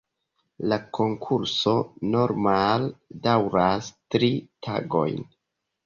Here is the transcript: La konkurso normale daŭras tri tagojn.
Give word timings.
La 0.71 0.79
konkurso 0.97 1.75
normale 2.15 2.91
daŭras 3.29 3.95
tri 4.17 4.35
tagojn. 4.69 5.27